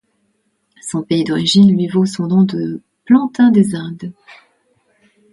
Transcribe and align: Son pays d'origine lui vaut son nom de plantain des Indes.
Son 0.81 1.03
pays 1.03 1.23
d'origine 1.23 1.77
lui 1.77 1.85
vaut 1.87 2.07
son 2.07 2.25
nom 2.25 2.41
de 2.41 2.81
plantain 3.05 3.51
des 3.51 3.75
Indes. 3.75 4.11